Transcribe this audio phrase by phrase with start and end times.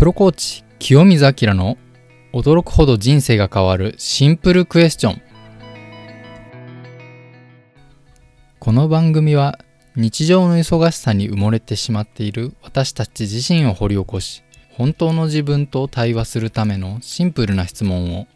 [0.00, 1.76] プロコーチ清水明の
[2.32, 5.22] 驚くほど人生が変わるシンプルクエスチョン。
[8.58, 9.58] この番組は
[9.96, 18.26] 日常の忙しさに埋もれてしまっている私たち自身を掘り起こし本当の自分と対話するためのシンプルな質問を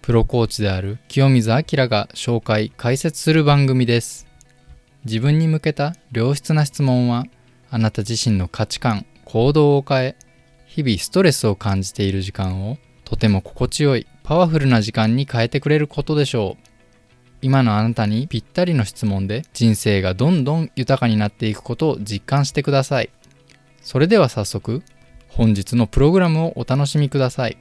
[0.00, 4.26] プロコーチである清水明が紹介解説する番組です。
[5.04, 7.26] 自分に向けた良質な質問は
[7.68, 10.16] あなた自身の価値観行動を変え
[10.70, 16.64] 日々ストレスを感じている時間をとても心地よいパワフルな時間に変えてくれることでしょう。
[17.42, 23.10] 今のあなたにぴったりの質問で人生がどんどん豊かになっていくことを実感してください。
[23.82, 24.84] それでは早速
[25.26, 27.58] 本日のプログラムをお楽しみください。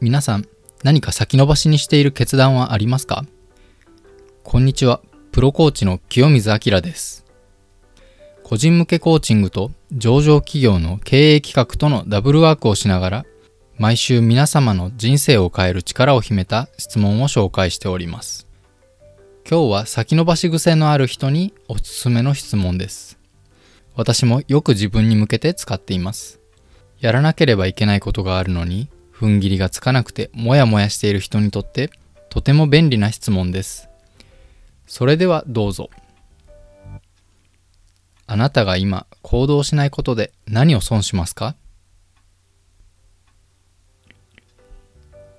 [0.00, 0.48] 皆さん
[0.82, 3.26] 何か先延ばしにしている決断はありますか？
[4.42, 7.26] こんにちは、プロコーチの清水明です。
[8.42, 13.26] 個人向けコーチングと上場企業の経営企画とのダブルワークをしながら、
[13.76, 18.46] 毎週皆様の人生を変える力を秘めた質問を紹介しております。
[19.48, 23.18] 今日は先延ばし癖のある人におすすめの質問です。
[23.96, 26.40] 私もよく自分に向けて使っています。
[27.00, 28.88] やらなければいけないことがあるのに
[29.20, 31.90] 踏ん切りがつかなくてモヤモヤしている人にとって
[32.30, 33.90] とても便利な質問です。
[34.86, 35.90] それではどうぞ。
[38.26, 41.54] あなたが今行動しないことで何を損しますか？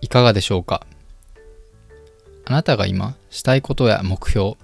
[0.02, 0.86] いかがでしょうか？
[2.46, 4.58] あなたが今したいことや目標、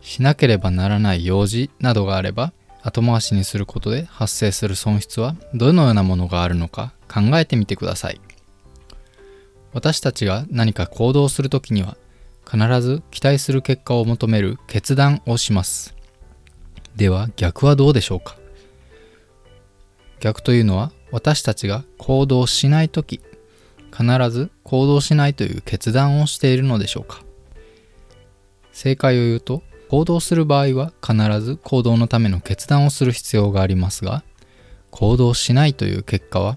[0.00, 8.20] しなければならない用事などがあれば後回しにすることで発生する損失はどのようなものがあるのか考えてみてください。
[9.76, 11.98] 私たちが何か行動するときには
[12.50, 15.94] 必ず期待する結果を求める決断をします。
[16.96, 18.38] では逆はどうでしょうか？
[20.18, 23.20] 逆というのは私たちが行動しないとき
[23.94, 27.20] 必ず行動しないという決断をしているのでしょうか？
[28.72, 34.24] 正解を言うと行動する場合は必ず行動のための決断をする必要がありますが
[34.90, 36.56] 行動しないという結果は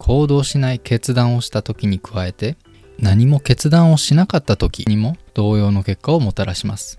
[0.00, 2.56] 行動しない決断をした時に加えて
[2.98, 6.98] 何も決断をしなかった時にも同様の結果をもたらします。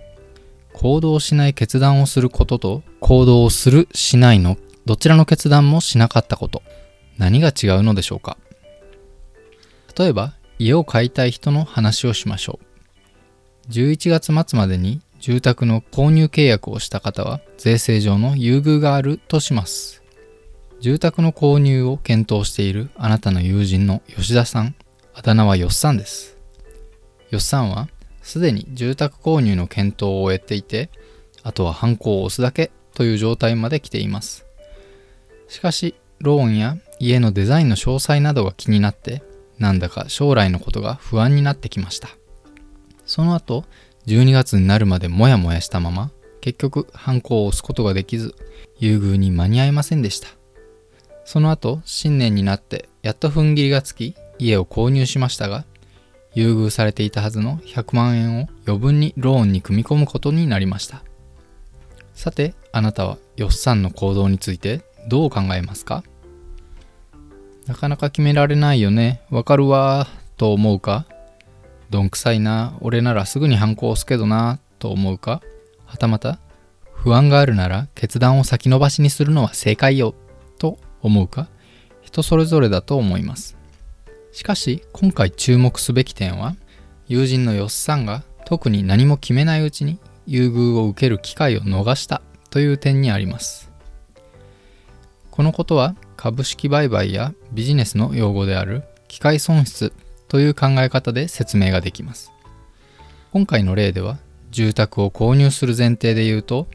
[0.73, 6.62] 行動しない決断をすることと行動をするしないのどちらの決断もしなかったこと
[7.17, 8.38] 何が違うのでしょうか。
[9.97, 12.59] 例えば家を買いたい人の話をしましょ
[13.68, 13.72] う。
[13.72, 20.00] 11月末までに住宅の購入契約をした方は税制上の優遇があるとします。
[20.81, 24.74] 住宅の購入を検討しているあなたの友人の吉田さん、
[25.14, 26.40] あだ名はよっさんです。
[27.30, 27.88] よっさんは
[28.24, 30.90] すでに住宅購入の検討を終えていて、
[31.44, 34.47] あとはハンコを押すだけという状態まで来ています。
[35.47, 39.22] しかし、ローンや家のデザインの詳細などが気になって、
[39.59, 42.09] なんだか将来のことが不安になってきました。
[43.06, 43.66] その後、
[44.08, 46.09] 12月になるまでモヤモヤしたまま、
[46.40, 48.34] 結局、ハンコを押すことができず、
[48.80, 50.41] 優遇に間に合いませんでした。
[51.26, 55.66] その後、新年になってやっと踏ん切りがつき、家を購入しましたが、
[56.34, 61.04] 優遇されていたはずの100万円を余分にローンに組み込むことになりました。
[62.14, 66.04] さて、あなたはよっさんの行動についてどう考えますか？
[67.68, 69.22] なかなか決められないよね。
[69.30, 71.06] わかるわと思うか？
[71.90, 72.78] どんくさいな。
[72.81, 74.60] 俺ならすぐに反抗押すけどな。
[74.80, 75.42] と思うか？
[75.86, 76.40] はたまた
[76.94, 80.16] 不安があるなら決断を先延ばしにするのは正解よ。
[81.01, 81.47] 思うか？
[82.01, 83.57] 人それぞれだと思います。
[84.31, 86.56] しかし今回注目すべき点は
[87.07, 93.69] 友人のよっさんが特に何も決めないうちに優遇を受ける機会を逃したという点にあります。
[95.29, 99.94] このことは株式売買やビジネスの用語である機械損失
[100.27, 102.31] という考え方で説明ができます。
[103.31, 104.18] 今回の例では
[104.51, 106.68] 住宅を購入する前提で言うと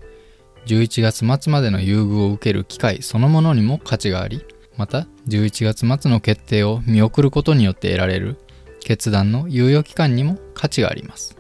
[0.67, 4.45] 11月末までの優遇を受ける機会そのものにも価値があり
[4.77, 8.37] また11月末の決定を見送ることによって得られる
[8.81, 11.37] 決断の猶予期間にも価値があります。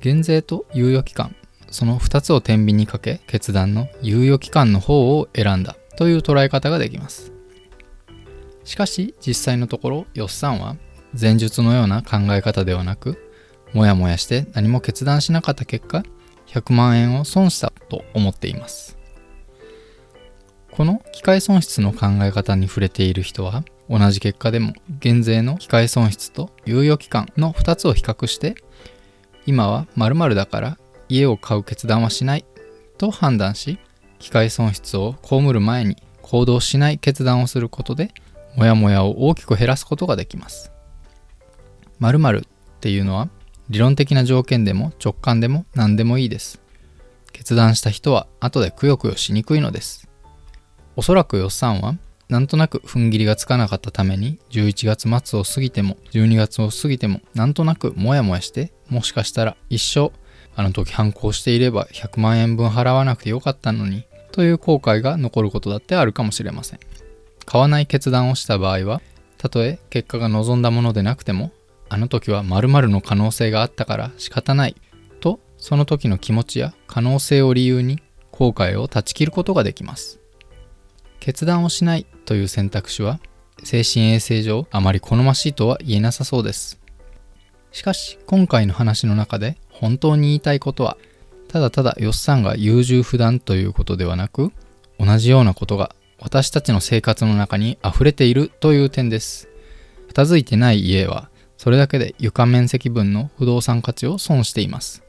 [0.00, 1.36] 減税と猶予期間
[1.70, 7.32] その2つを天秤にかけ決断の猶予期間の方を選んだという捉え方ができます。
[8.64, 10.76] しかし実際のところよっさんは
[11.18, 13.18] 前述のような考え方ではなく
[13.72, 16.04] もやもやして何も決断しなかった結果
[16.52, 18.98] 100万円を損したと思っています。
[20.70, 28.54] この機械損失の考え方に触れている人は同じ結果でも減税の機械損失と猶予期間の2つを比較して
[29.44, 30.78] 今は〇〇だから
[31.10, 32.46] 家を買う決断はしない
[32.96, 33.78] と判断し
[34.18, 38.14] 機械損失を被る前に行動しない決断をすることで
[38.56, 40.72] モヤモヤを大きく減らすことができます。
[41.98, 42.42] 〇〇っ
[42.80, 43.28] ていうのは
[43.70, 46.60] 理論的な条件でも直感でも何でもいいです。
[47.32, 50.08] 決断した人は後でくよくよしにくいのです。
[50.96, 51.96] おそらくよっさんは
[52.28, 60.12] なんとなく踏ん切りがつかなかったために11月末を過ぎても12月を過ぎてもなんとなくモヤモヤしてもしかしたら一生
[60.54, 66.80] あの時反抗していれば100万円分払わなくてよかったのにという後悔が残ることだってあるかもしれません。
[67.44, 69.02] 買わない決断をした場合は
[69.36, 71.52] たとえ結果が望んだものでなくても
[71.92, 74.76] あの時は〇〇の可能性があったから仕方ない。
[75.20, 78.00] とその時の気持ちや可能性を理由に
[78.30, 80.18] 後悔を断ち切ることができます。
[81.20, 83.20] 決断をしないという選択肢は
[83.62, 86.80] 精神衛生上あまり好ましいとは言えなさそうです。
[87.72, 90.96] しかし今回の話の中で本当に言いたいことは
[91.48, 94.50] ただただよっさんが優柔不断ということではなく
[94.98, 99.50] 同じようなことが私たちの生活の中に溢れているという点です。
[100.08, 101.28] 片付いてない家は
[101.62, 105.04] それだけで床面積分の不動産価値を損しています。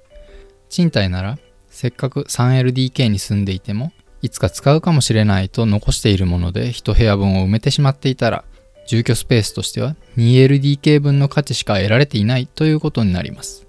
[0.69, 1.39] 賃貸なら
[1.71, 3.91] せっかく 3LDK に住んでいても
[4.21, 8.45] いつか使うかもしれないと残しているもので1部屋分を埋めてしまっていたら
[8.85, 13.65] 住居スペースとしては 2LDK 分の価値しか得られていないということになります。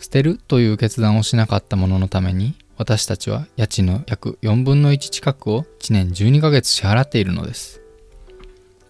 [0.00, 7.79] 捨てるという決断をしなかったもののために私たちは家賃の約4分の1近くを1年12ヶ月支払っているのです。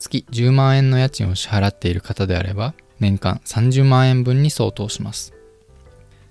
[0.01, 5.33] 月10万円の家賃を支払っている方であれば年間30万円分に相当します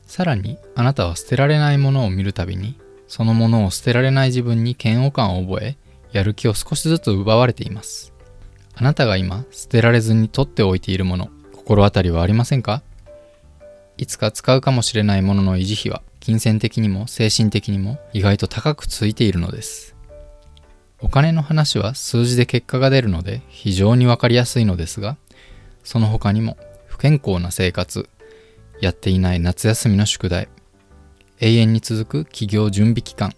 [0.05, 2.77] さらにあなたは捨てられないものを見るたびに
[3.09, 5.77] そのものを捨てられない自分に嫌悪感を覚え、
[6.11, 8.13] やる気を少しずつ奪われています。
[8.75, 12.83] あなたが今、捨てられずに取っておいているもの、心当たりはありませんか？
[13.97, 19.95] いつか使うかもしれないものの維持費は、金銭的にも精神的にも意外と高くついているのです。
[21.01, 25.17] お金の話は数字で結果が出るので非常にわかりやすいのですが、
[25.83, 26.57] その他にも
[26.87, 28.09] 不健康な生活、
[28.81, 30.49] やっていない夏休みの宿題、
[31.39, 33.33] 永遠に続く企業準備期間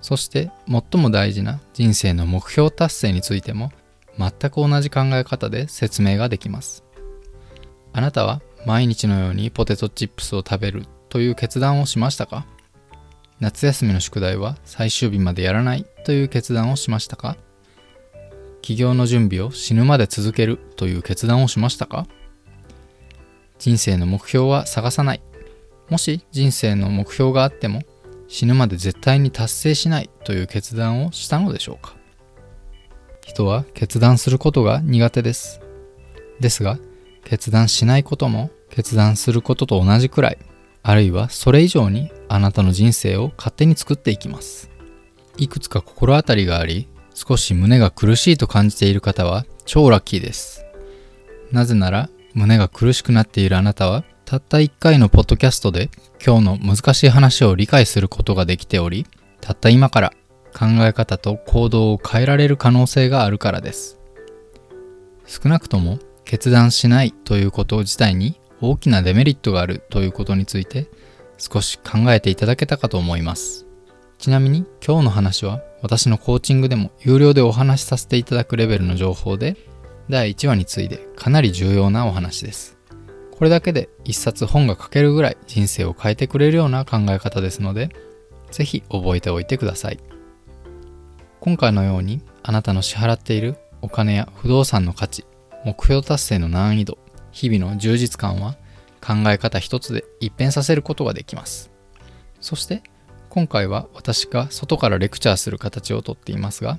[0.00, 3.72] そして最も大事な人生の目標達成についても
[4.18, 6.84] 全く同じ考え方で説明ができます。
[7.92, 12.46] あなたは毎日のようにポテトチップスを食べるという決断をしましたか？
[13.40, 17.36] 夏休みの宿題は最終日までやらないという決断をしましたか？
[18.62, 22.06] 起業の準備を死ぬまで続けるという決断をしましたか？
[23.58, 25.22] 人生の目標は探さない。
[25.88, 27.82] もし人生の目標があっても
[28.26, 31.94] 死ぬまで絶対に達成しないという決断をしたのでしょうか？
[33.22, 35.60] 人は決断することが苦手です。
[36.40, 36.78] ですが、
[37.24, 40.38] 決断しないことも決断することと同じくらい、
[40.88, 44.70] あるいはそれ以上にあなたの人生を勝手に作っていきます。
[45.36, 50.64] いくつか心当たりがあり、少し胸が苦しいと感じている方は超ラッキーです。
[51.52, 55.90] なぜなら、胸が苦しくなっているあなたはたった1回のポッドキャストで
[56.26, 59.04] 今日の難しい話を理解することができており、
[59.42, 60.14] たった今から
[60.58, 64.00] 考え方と行動を変えられる可能性があるからです。
[65.26, 70.88] 少なくとも決断しないということ自体に大きなデメリットがあるということについて
[71.38, 73.66] 少し考えていただけたかと思います。
[74.18, 79.56] ちなみに今日の話は私のコーチングでも有料でお話しさせていただくレベルの情報で
[80.08, 82.78] 第1話に次いでかなり重要なお話です。
[83.38, 87.90] これだけで一冊本が書けるぐらい人生を変えてくれるような考え方ですので、
[88.50, 90.00] ぜひ覚えておいてください。
[91.40, 95.24] 今回のようにあなたの支払っているお金や不動産の価値、
[95.64, 96.98] 目標達成の難易度、
[97.38, 98.56] 日々の充実感は
[99.00, 101.70] 考え方一つで一変させることができます。
[102.40, 102.82] そして
[103.28, 106.78] 今回は私が外からレクチャーする形をとっていますが、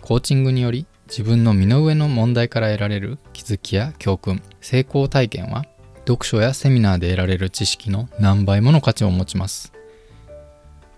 [0.00, 5.64] コーチングにより自分の身の上の問題から得られる気づきや教訓、成功体験は
[6.08, 9.74] 読書やセミナーで得られる知識の何倍もの価値を持ちます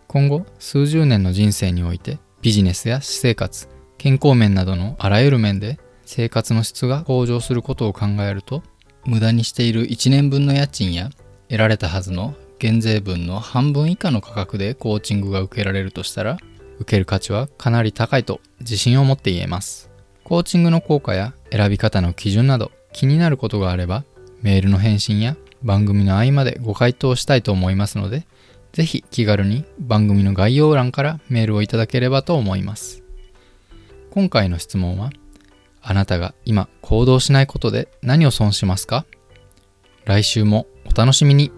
[0.07, 8.63] 今後数十年の人生においてビジネスや私生活健康面などのあらゆる面で生活の質が向上することを考えると
[9.05, 11.11] 無駄にしている1年分の家賃や
[11.49, 16.39] 得られたはずの減税分の半分以下の価格でコーチングが受けられるとしたら
[16.79, 19.91] 受ける価値はかなり高いと自信を持って言えます
[20.25, 24.05] コーチングの効果や選び方の基準など気になることがあれば
[24.43, 28.27] メールの返信や番組の合間でご回答したいと思いますので、
[28.73, 33.03] ぜひ気軽に番組の概要欄からメールをいただければと思います。
[34.11, 35.11] 今回の質問は、
[35.83, 39.07] あなたが今行動しないことで何を損しますか？
[40.05, 41.53] 来週もお楽しみに。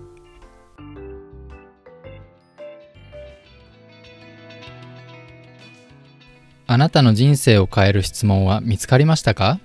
[6.66, 9.60] あなたの人生を変える質問は見つかりましたか？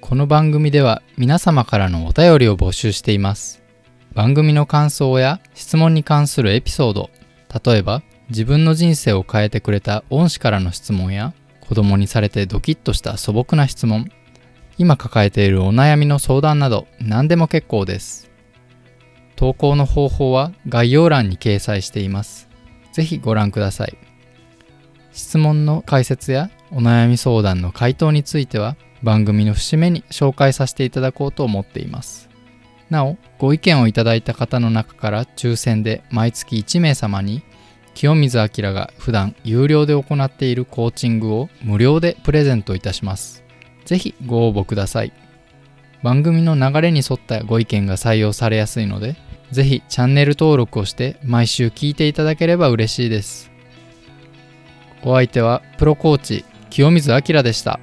[0.00, 3.62] この番組では皆様からのお便りを募集しています。
[4.12, 7.10] 番組の感想や質問に関するエピソード、
[7.64, 11.32] 例えば自分の人生を変えてくれた恩師からの質問や
[11.66, 14.10] 子供にされてドキッとした素朴な質問、
[14.78, 18.30] 今抱えているお悩みの相談など何でも結構です。
[19.36, 22.48] 投稿の方法は概要欄に掲載しています。
[22.92, 23.96] ぜひご覧ください。
[25.12, 32.28] 質問の解説やお悩み相談の回答については番組の節目に紹介させていただこうと思っています。
[32.90, 37.42] なお、ご意見をいただいた方の中から抽選で毎月1名様に
[37.94, 43.44] 清水明が普段有料で行っているコーチングを無料でプレゼントいたします。
[43.84, 45.12] ぜひご応募ください。
[46.02, 49.16] 番組の流れに沿ったご意見が採用されやすいので、
[49.50, 53.50] ぜひチャンネル登録をして毎週聞いていただければ嬉しいです。
[55.04, 57.78] お相手はプロコーチ清水明でした。